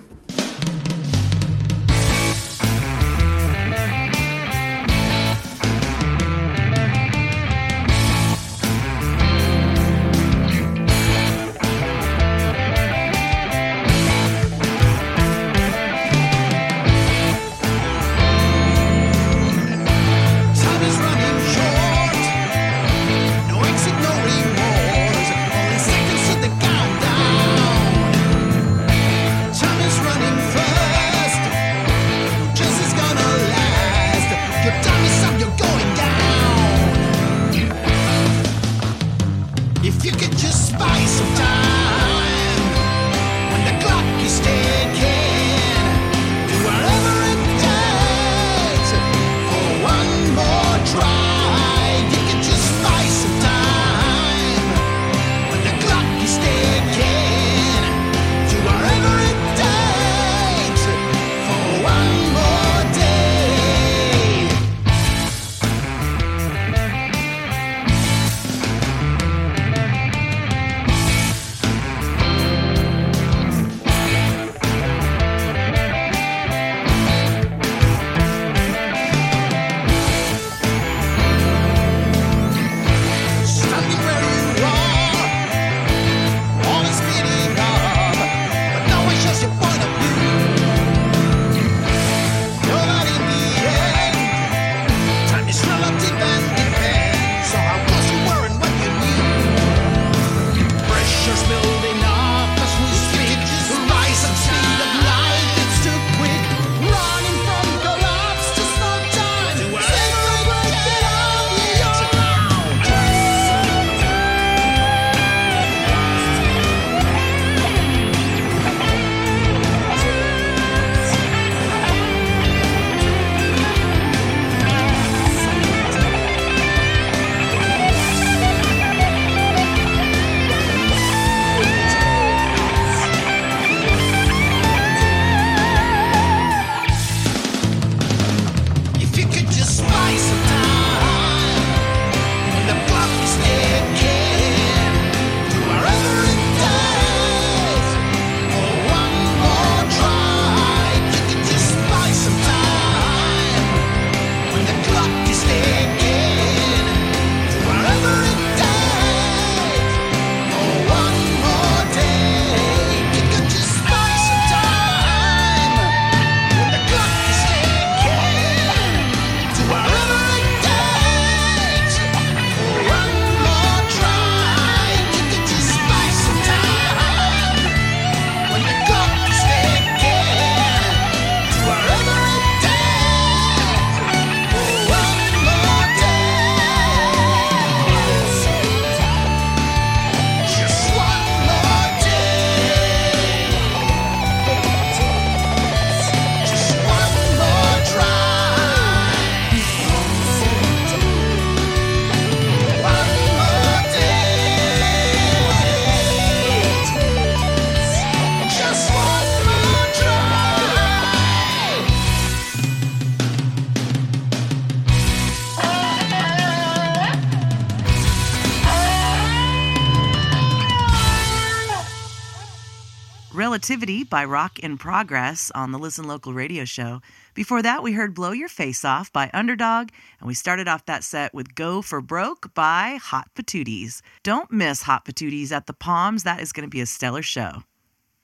[223.71, 227.01] Relativity by Rock in Progress on the Listen Local radio show.
[227.33, 229.87] Before that, we heard Blow Your Face Off by Underdog,
[230.19, 234.01] and we started off that set with Go for Broke by Hot Patooties.
[234.23, 237.63] Don't miss Hot Patooties at the Palms, that is going to be a stellar show.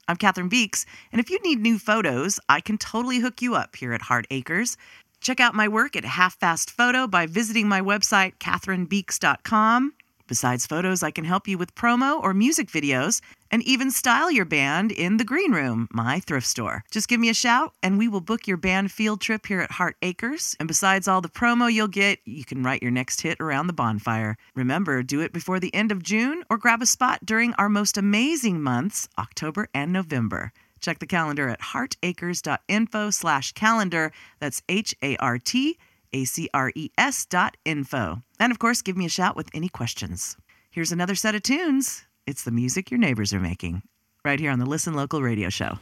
[0.09, 3.77] I'm Cathryn Beeks, and if you need new photos, I can totally hook you up
[3.77, 4.75] here at Hart Acres.
[5.21, 9.93] Check out my work at Half Fast Photo by visiting my website, cathrynbeeks.com.
[10.27, 14.43] Besides photos, I can help you with promo or music videos and even style your
[14.43, 16.83] band in the Green Room, my thrift store.
[16.91, 19.71] Just give me a shout and we will book your band field trip here at
[19.71, 20.55] Hart Acres.
[20.59, 23.73] And besides all the promo you'll get, you can write your next hit around the
[23.73, 24.37] bonfire.
[24.53, 27.97] Remember, do it before the end of June or grab a spot during our most
[27.97, 30.51] amazing months, October and November.
[30.79, 34.11] Check the calendar at hartacres.info slash calendar.
[34.39, 35.77] That's H A R T
[36.13, 38.23] A C R E S dot info.
[38.39, 40.37] And of course, give me a shout with any questions.
[40.69, 42.05] Here's another set of tunes.
[42.25, 43.81] It's the music your neighbors are making,
[44.25, 45.79] right here on the Listen Local radio show.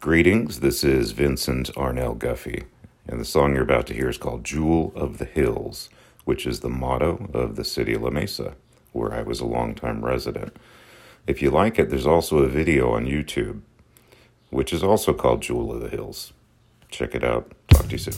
[0.00, 2.64] Greetings, this is Vincent Arnell Guffey,
[3.06, 5.90] and the song you're about to hear is called Jewel of the Hills,
[6.24, 8.54] which is the motto of the city of La Mesa,
[8.92, 10.56] where I was a longtime resident.
[11.26, 13.60] If you like it, there's also a video on YouTube,
[14.50, 16.32] which is also called Jewel of the Hills.
[16.88, 17.52] Check it out.
[17.68, 18.14] Talk to you soon.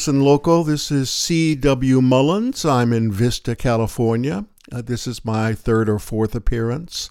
[0.00, 0.64] Listen Local.
[0.64, 2.00] This is C.W.
[2.00, 2.64] Mullins.
[2.64, 4.46] I'm in Vista, California.
[4.72, 7.10] Uh, this is my third or fourth appearance.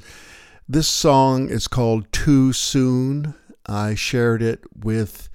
[0.67, 3.35] This song is called Too Soon.
[3.67, 5.29] I shared it with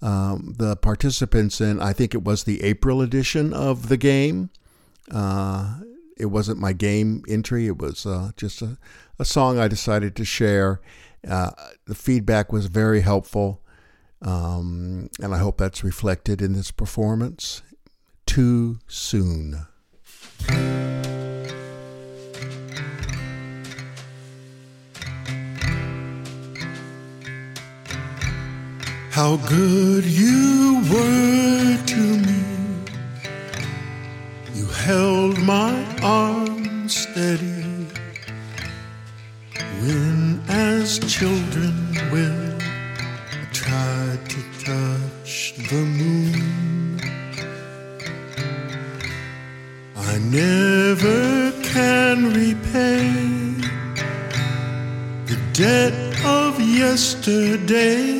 [0.00, 4.50] um, the participants in, I think it was the April edition of the game.
[5.10, 5.80] Uh,
[6.16, 8.78] it wasn't my game entry, it was uh, just a,
[9.18, 10.80] a song I decided to share.
[11.28, 11.50] Uh,
[11.86, 13.62] the feedback was very helpful.
[14.22, 17.62] Um, and I hope that's reflected in this performance.
[18.26, 19.66] Too soon.
[29.20, 32.42] how good you were to me.
[34.54, 36.29] You held my arm
[56.90, 58.19] yesterday.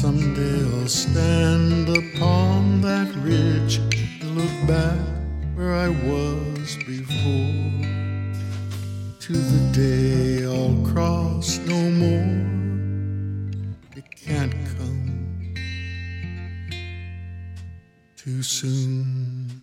[0.00, 4.96] Someday I'll stand upon that ridge and look back
[5.56, 7.82] where I was before
[9.18, 12.46] to the day I'll cross no more.
[13.96, 15.54] It can't come
[18.16, 19.60] too soon.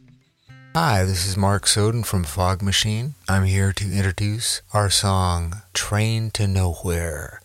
[0.73, 3.13] Hi, this is Mark Soden from Fog Machine.
[3.29, 7.39] I'm here to introduce our song Train to Nowhere.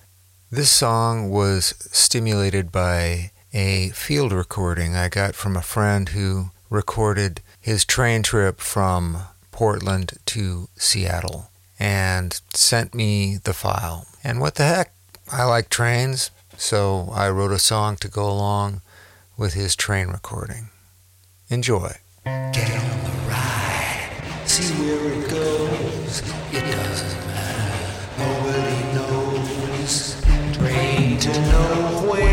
[0.52, 7.40] This song was stimulated by a field recording I got from a friend who recorded
[7.60, 9.18] his train trip from
[9.52, 14.09] Portland to Seattle and sent me the file.
[14.24, 14.93] And what the heck?
[15.31, 18.81] I like trains, so I wrote a song to go along
[19.36, 20.70] with his train recording.
[21.48, 21.94] Enjoy.
[22.24, 26.22] Get on the ride, see where it goes,
[26.52, 27.19] it doesn't
[31.20, 32.30] to nowhere.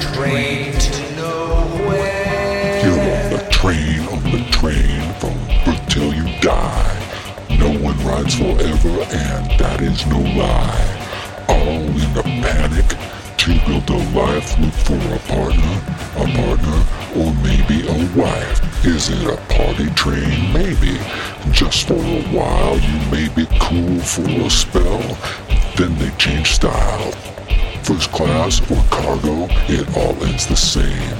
[0.00, 2.80] Train to nowhere.
[2.82, 6.96] You're on the train, on the train from birth till you die.
[7.50, 11.44] No one rides forever, and that is no lie.
[11.50, 12.96] All in a panic
[13.48, 15.80] to build a life, look for a partner,
[16.16, 16.84] a partner,
[17.16, 18.60] or maybe a wife.
[18.84, 20.52] Is it a party train?
[20.52, 20.98] Maybe.
[21.50, 25.16] Just for a while, you may be cool for a spell,
[25.76, 27.12] then they change style.
[27.82, 31.16] First class or cargo, it all ends the same.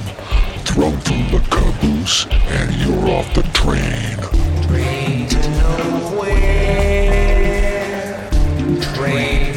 [0.65, 4.19] Thrown from the caboose, and you're off the train.
[4.67, 6.29] Train to nowhere.
[8.93, 9.48] Train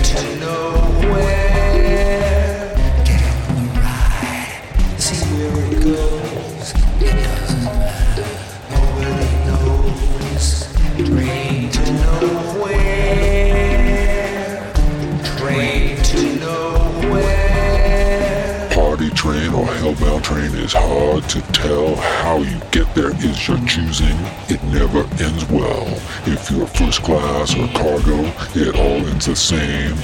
[19.23, 21.95] train or hellbound train is hard to tell.
[21.95, 24.19] How you get there is your choosing.
[24.49, 25.87] It never ends well.
[26.27, 28.19] If you're first class or cargo,
[28.59, 29.95] it all ends the same.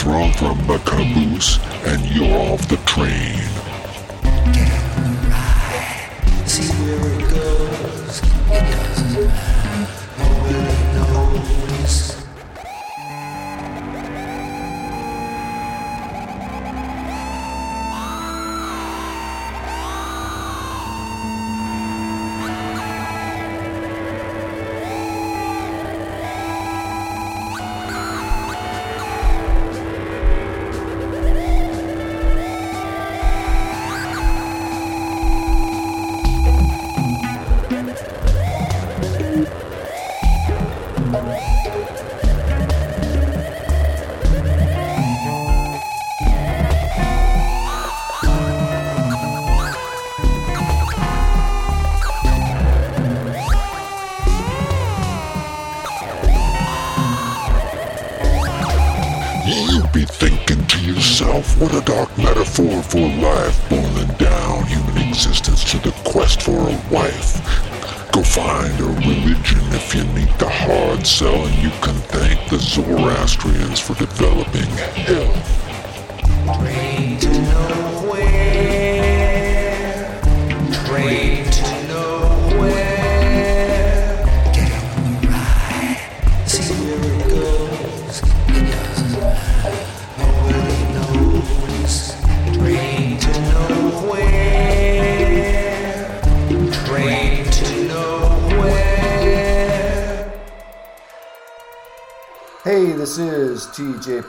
[0.00, 3.42] thrown from the caboose, and you're off the train.
[6.46, 7.49] See where it goes.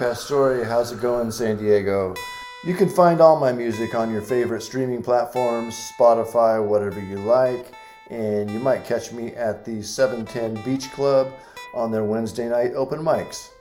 [0.01, 0.63] Pastore.
[0.63, 2.15] How's it going, San Diego?
[2.63, 7.71] You can find all my music on your favorite streaming platforms, Spotify, whatever you like,
[8.09, 11.31] and you might catch me at the 710 Beach Club
[11.75, 13.51] on their Wednesday night open mics.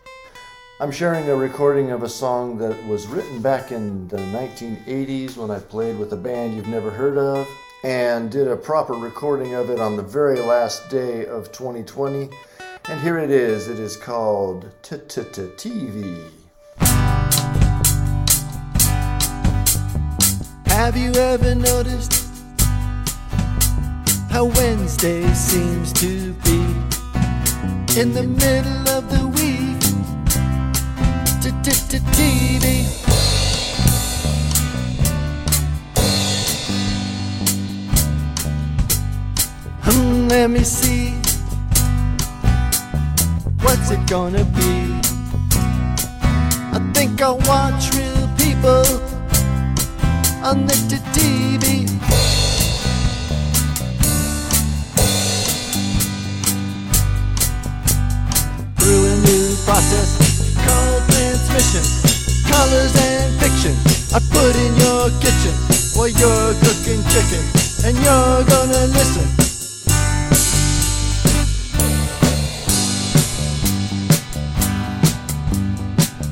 [0.80, 5.50] I'm sharing a recording of a song that was written back in the 1980s when
[5.50, 7.46] I played with a band you've never heard of
[7.84, 12.30] and did a proper recording of it on the very last day of 2020.
[12.90, 13.68] And here it is.
[13.68, 16.28] It is called TV.
[20.66, 22.32] Have you ever noticed
[24.28, 26.58] how Wednesday seems to be
[27.96, 29.40] in the middle of the week?
[32.10, 32.86] TV.
[39.84, 41.19] Hmm, let me see.
[43.62, 45.00] What's it gonna be?
[46.72, 48.84] I think I'll watch real people
[50.42, 50.74] on the
[51.12, 51.86] TV.
[58.78, 60.10] Through a new process
[60.64, 61.84] called transmission,
[62.50, 63.76] colors and fiction.
[64.14, 65.54] I put in your kitchen
[65.94, 67.44] while you're cooking chicken,
[67.84, 69.49] and you're gonna listen.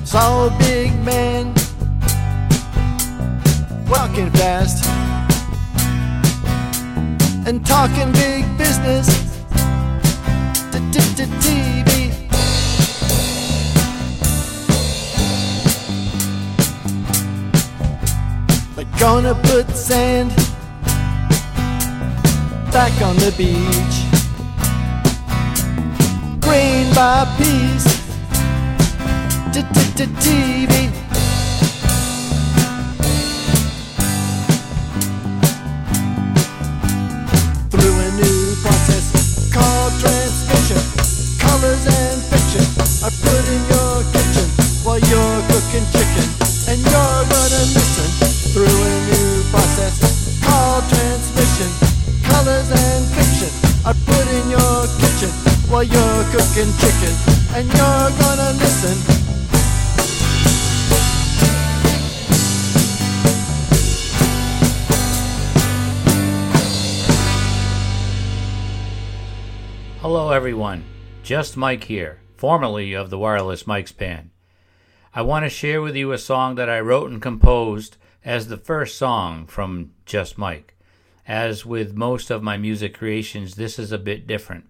[0.09, 1.52] Saw a big man
[3.90, 4.86] walking fast
[7.47, 9.06] and talking big business.
[10.72, 12.10] To TV.
[18.76, 20.30] They're gonna put sand
[22.72, 23.97] back on the beach,
[26.40, 27.97] grain by piece
[29.62, 30.86] TV.
[37.70, 40.78] through a new process called transmission.
[41.43, 42.62] Colors and fiction
[43.02, 44.47] I put in your kitchen
[44.86, 46.26] while you're cooking chicken,
[46.70, 48.09] and you're gonna listen
[48.55, 51.70] through a new process called transmission.
[52.22, 53.51] Colors and fiction
[53.85, 55.30] I put in your kitchen
[55.66, 57.14] while you're cooking chicken,
[57.59, 59.27] and you're gonna listen.
[70.28, 70.84] Hello, everyone.
[71.22, 74.28] Just Mike here, formerly of the Wireless Mike's Band.
[75.14, 78.59] I want to share with you a song that I wrote and composed as the
[78.59, 80.76] first song from Just Mike.
[81.26, 84.66] As with most of my music creations, this is a bit different.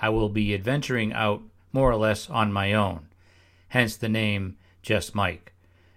[0.00, 1.42] I will be adventuring out
[1.72, 3.08] more or less on my own,
[3.70, 5.54] hence the name Just Mike.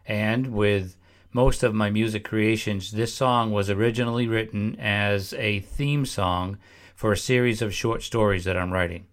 [0.07, 0.95] And with
[1.31, 6.57] most of my music creations, this song was originally written as a theme song
[7.03, 9.05] for a series of short stories that I'm writing.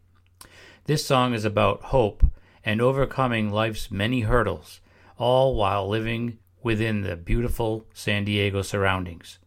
[0.85, 2.25] This song is about hope
[2.65, 4.81] and overcoming life's many hurdles,
[5.19, 9.41] all while living within the beautiful San Diego surroundings.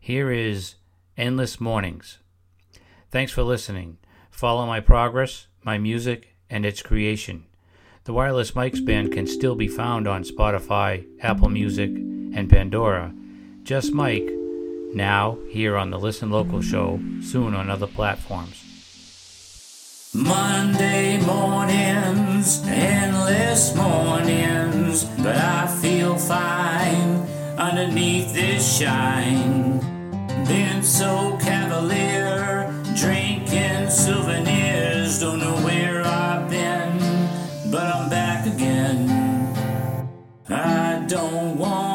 [0.00, 0.76] Here is
[1.18, 2.20] Endless Mornings.
[3.10, 3.98] Thanks for listening.
[4.30, 7.44] Follow my progress, my music, and its creation.
[8.04, 13.14] The Wireless Mics Band can still be found on Spotify, Apple Music, and Pandora.
[13.62, 14.30] Just Mike,
[14.94, 18.64] now here on the Listen Local show, soon on other platforms.
[20.14, 27.26] Monday mornings, endless mornings, but I feel fine
[27.58, 29.80] underneath this shine.
[30.46, 36.98] Been so cavalier, drinking souvenirs, don't know where I've been,
[37.72, 39.10] but I'm back again.
[40.48, 41.93] I don't want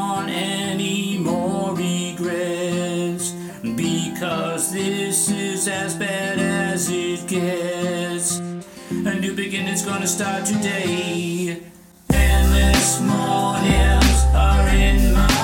[9.10, 11.58] A new beginning's gonna start today.
[12.14, 15.39] Endless mornings are in my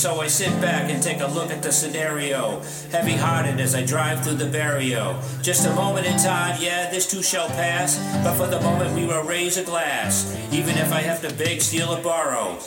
[0.00, 2.62] So I sit back and take a look at the scenario.
[2.90, 5.20] Heavy hearted as I drive through the barrio.
[5.42, 7.98] Just a moment in time, yeah, this too shall pass.
[8.24, 10.34] But for the moment, we will raise a glass.
[10.52, 12.58] Even if I have to beg, steal, or borrow.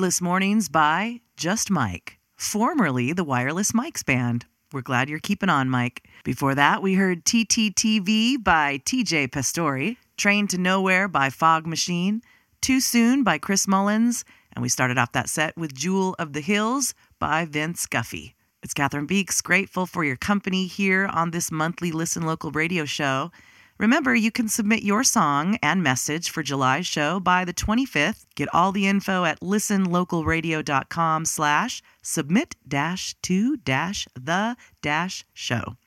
[0.00, 4.46] Endless Mornings by Just Mike, formerly the Wireless Mics Band.
[4.72, 6.08] We're glad you're keeping on, Mike.
[6.24, 12.22] Before that, we heard TTTV by TJ Pastori, Train to Nowhere by Fog Machine,
[12.62, 14.24] Too Soon by Chris Mullins,
[14.54, 18.32] and we started off that set with Jewel of the Hills by Vince Guffey.
[18.62, 23.32] It's Cathryn Beeks, grateful for your company here on this monthly Listen Local radio show.
[23.80, 28.26] Remember, you can submit your song and message for July's show by the 25th.
[28.34, 35.78] Get all the info at listenlocalradio.com slash submit dash to dash the dash show.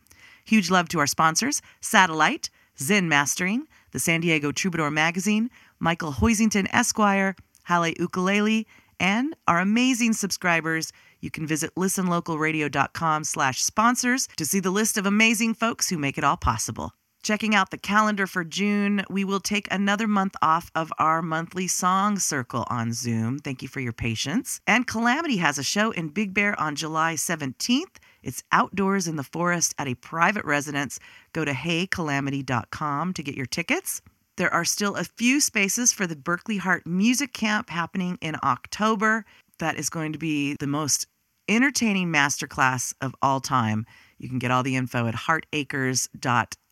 [0.44, 2.50] Huge love to our sponsors, Satellite,
[2.80, 8.66] Zen Mastering, the San Diego Troubadour Magazine, Michael Hoisington Esquire, Halle Ukulele,
[9.00, 10.92] and our amazing subscribers.
[11.20, 16.18] You can visit listenlocalradio.com slash sponsors to see the list of amazing folks who make
[16.18, 16.94] it all possible.
[17.24, 21.70] Checking out the calendar for June, we will take another month off of our monthly
[21.70, 23.40] song circle on Zoom.
[23.40, 24.60] Thank you for your patience.
[24.68, 27.96] And Calamity has a show in Big Bear on July 17th.
[28.24, 31.00] It's outdoors in the forest at a private residence.
[31.32, 34.02] Go to heycalamity.com to get your tickets.
[34.36, 39.24] There are still a few spaces for the Berkley Hart Music Camp happening in October.
[39.60, 41.08] That is going to be the most
[41.48, 43.86] entertaining masterclass of all time.
[44.18, 45.16] You can get all the info at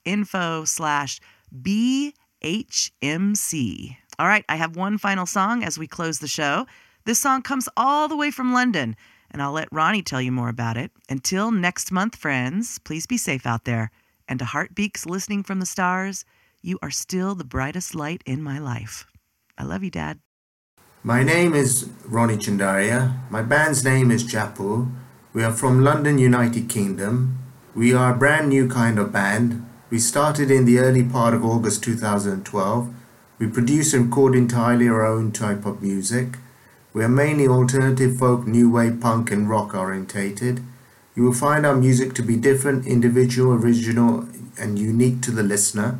[0.05, 1.19] hartacres.info slash
[1.61, 2.13] BHMC.
[4.19, 6.67] All right, I have one final song as we close the show.
[7.05, 8.95] This song comes all the way from London,
[9.31, 10.91] and I'll let Ronnie tell you more about it.
[11.09, 13.91] Until next month, friends, please be safe out there
[14.27, 16.23] And to Heartbeaks listening from the stars,
[16.61, 19.05] you are still the brightest light in my life.
[19.57, 20.19] I love you, Dad.
[21.03, 23.17] My name is Ronnie Chandaria.
[23.29, 24.89] My band's name is Japu.
[25.33, 27.39] We are from London, United Kingdom.
[27.75, 29.65] We are a brand new kind of band.
[29.91, 32.93] We started in the early part of August 2012.
[33.39, 36.37] We produce and record entirely our own type of music.
[36.93, 40.61] We are mainly alternative folk, new wave, punk, and rock orientated.
[41.13, 45.99] You will find our music to be different, individual, original, and unique to the listener.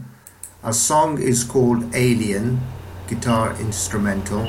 [0.64, 2.62] Our song is called Alien,
[3.10, 4.48] guitar instrumental.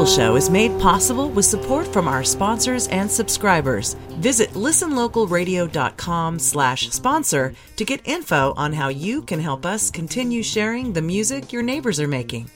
[0.00, 3.96] Local show is made possible with support from our sponsors and subscribers.
[4.18, 10.94] Visit listenlocalradio.com slash sponsor to get info on how you can help us continue sharing
[10.94, 12.48] the music your neighbors are making.